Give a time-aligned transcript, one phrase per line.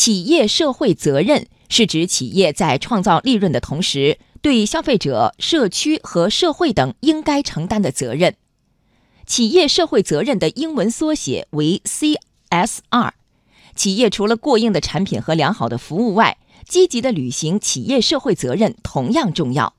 [0.00, 8.34] 企业社会责任是指企业在创造利润的同时，对消费者、社区和社会等应该承担的责任。
[9.26, 13.10] 企业社会责任的英文缩写为 CSR。
[13.74, 19.74] 企业除了过硬的产品和良好的服务外，积极的履行企业社会责任同样重要。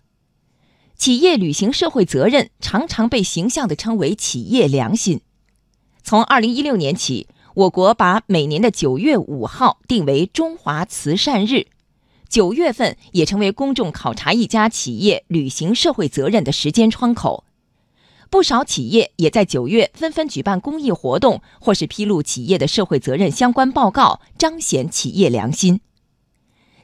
[0.95, 5.21] 企业履行社会责任常常被形象地称为企业良心。
[6.03, 7.25] 从二零一六年起。
[7.53, 11.67] 我国把每年的九月五号定为中华慈善日，
[12.29, 17.43] 九月份也成为公众考察一家企业履行社会责任的时间窗口。
[18.29, 25.81] 不少企业也在九月纷纷举办公益活动，或是披露企业的社会责任相关报告，彰显企业良心。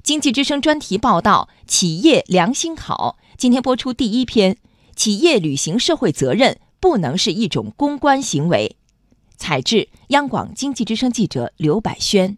[0.04, 4.57] 经济之声专题报道《企业良心考》，今天播出第一篇：
[4.95, 8.77] 企业履行社会责任不能是一种公关行为。
[9.38, 12.38] 采制：央广经济之声记者刘百轩。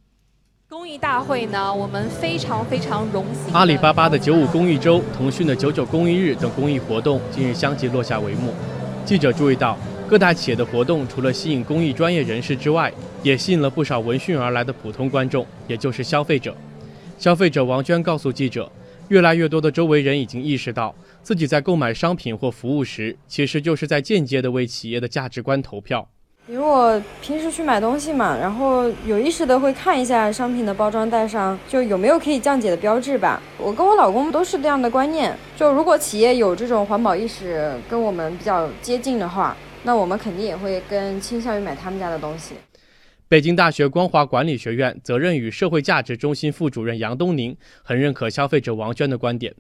[0.67, 3.51] 公益大会呢，我们非常非常荣幸。
[3.53, 8.53] 阿里巴巴的九五公益周、腾讯的九九公益日等公益活动近日相继落下帷幕。
[9.05, 9.75] 记者注意到，
[10.07, 16.55] 各大企业的活动除了吸引公益专业人士之外，也吸引了不少闻讯而来的普通观众，也就是消费者。
[17.17, 18.71] 消费者王娟告诉记者，
[19.07, 26.07] 越来越多的周围人已经意识到，自己在购买商品或服务时，其实就是在间接的为企业的价值观投票。
[26.49, 33.39] 因为我平时去买东西嘛，然后有意识的会看一下商品的包装袋上就有没有可以降解的标志吧。
[33.59, 42.55] 我跟我老公都是这样的观念，就如果企业有这种环保意识跟我们比较接近的话，那我们肯定也会更倾向于买他们家的东西。
[43.27, 49.53] 北京大学光华管理学院责任与社会价值中心副主任杨东宁很认可消费者王娟的观点，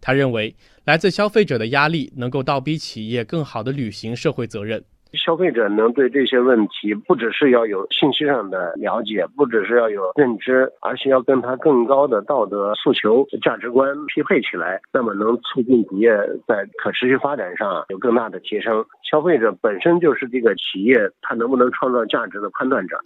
[0.00, 4.84] 他认为来自消费者的压力能够倒逼企业更好地履行社会责任。
[5.12, 16.10] 消费者能对这些问题，不只是要有信息上的了解，不只是要有认知，而且要跟他更高的道德诉求、价值观匹配起来，那么能促进企业
[16.46, 18.84] 在可持续发展上有更大的提升。
[19.08, 22.98] 消费者本身就是这个企业它能不能创造价值的判断者。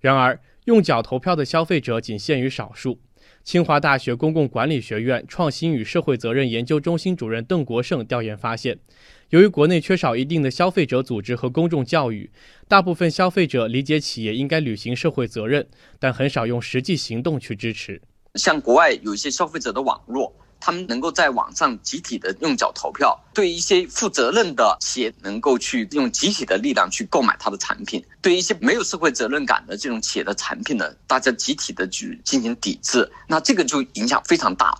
[0.00, 2.98] 然而，用脚投票的消费者仅限于少数。
[3.48, 8.78] 清华大学公共管理学院创新与社会责任研究中心主任邓国胜调研发现。
[9.30, 12.30] 由于国内缺少一定的消费者组织和公众教育，
[12.68, 15.66] 大部分消费者理解企业应该履行社会责任，
[15.98, 18.02] 但很少用实际行动去支持。
[18.34, 20.30] 像国外有一些消费者的网络，
[20.60, 34.76] 他们能够在网上集体的用脚投票，对一些负责任的企业能够去用集体的力量去购买它的产品，对一些没有社会责任感的这种企业的产品呢，大家集体的去进行抵制，那这个就影响非常大。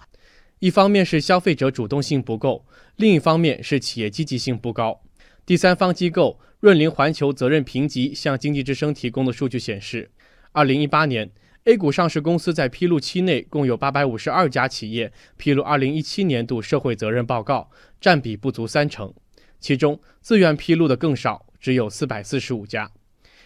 [0.59, 2.65] 一方面是消费者主动性不够，
[2.97, 5.01] 另一方面是企业积极性不高。
[5.47, 10.11] 第三方机构润林环球责任评级向经济之声提供的数据显示，
[10.51, 11.31] 二零一八年
[11.69, 17.71] A 股上市公司在披露期内共有八百五十二家企业披露二零一七年度社会责任报告，
[18.01, 19.13] 占比不足三成，
[19.61, 22.91] 其中自愿披露的更少，只有四百四十五家。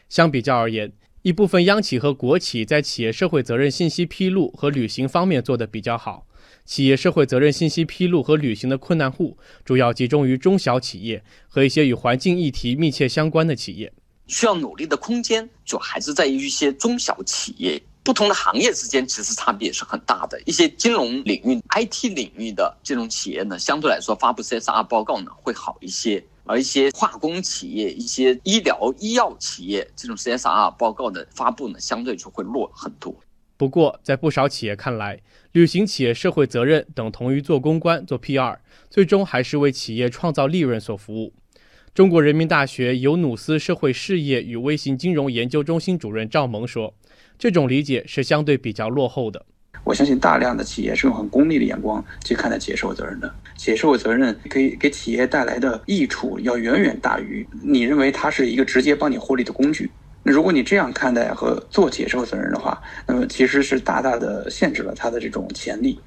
[0.08, 6.24] 相比较而言，一部分央企和国企在企业社会责任信息披露和履行方面做得比较好。
[6.64, 13.92] 企业社会责任信息披露和履行的困难户，主要集中于中小企业和一些与环境议题密切相关的企业。
[14.28, 17.82] 需要努力的空间，主要还是在于一些中小企业。
[18.04, 20.40] 不同的行业之间其实差别也是很大的。
[20.44, 33.14] 一些金融领域、IT 领域的这种企业呢，相对来说发布 CSR 报告呢会好一些；而一些化工企业、一些医疗医药企业，这种 CSR 报告的发布呢，相对就会弱很多。
[33.56, 35.20] 不过，在不少企业看来，
[35.52, 38.58] 履行企业社会责任等同于做公关、做 PR，
[38.90, 41.32] 最终还是为企业创造利润所服务。
[41.94, 46.94] 中国人民大学尤努斯社会事业与微型金融研究中心主任赵萌说
[47.38, 49.44] ：“这种理解是相对比较落后的。
[49.84, 53.31] 我相信大量的企业是用很功利的眼光去看待企业社会责任的。
[53.58, 59.91] 企业社会责任可以给企业带来的益处要远远大于你认为它是一个直接帮你获利的工具。”
[60.25, 66.00] 那如果你这样看待和做企业社会责任的话，那么其实是大大的限制了它的这种潜力。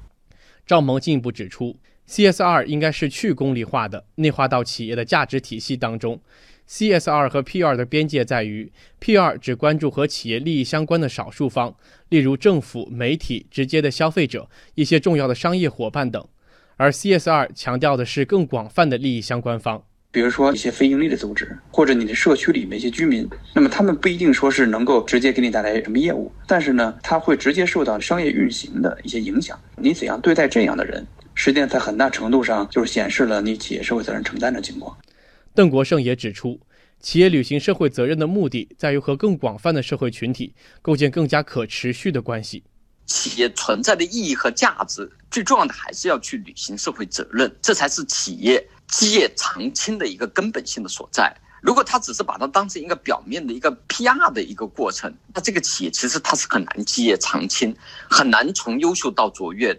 [0.66, 1.76] 赵萌进一步指出
[2.08, 6.20] ，CSR 应该是去功利化的，内化到企业的价值体系当中。
[6.68, 11.76] CSR 和 PR 的边界在于，PR 只关注和企业利益相关的少数方，
[12.08, 16.26] 例如政府、媒体、直接的消费者、一些重要的商业伙伴等，
[16.76, 19.84] 而 CSR 强调的是更广泛的利益相关方。
[20.10, 29.60] 比如说一些非盈利的组织，或者你的社区里面一些居民，那么他们不一定说是能够直接给你带来什么业务，但是呢，他会直接受到商业运行的一些影响。
[29.76, 34.96] 你怎样对待这样的人，实际上在很大程度上就是显示了你企业社会责任承担的情况。
[35.54, 36.58] 邓国胜也指出，
[36.98, 42.64] 企业履行社会责任的目的在于和更广泛的社会群体构建更加可持续的关系。
[43.04, 51.32] 企业存在的意义和价值，最重要的还是要去履行社会责任，这才是企业基业长青的一个根本性的所在。
[51.62, 57.74] 如果他只是把它当成一个表面的一个 PR 的一个过程，那这个企业其实它是很难基业长青，
[58.08, 59.78] 很难从优秀到卓越。